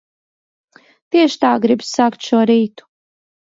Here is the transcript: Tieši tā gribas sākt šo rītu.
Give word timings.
Tieši 1.17 1.37
tā 1.45 1.53
gribas 1.67 1.93
sākt 1.99 2.27
šo 2.31 2.43
rītu. 2.53 2.91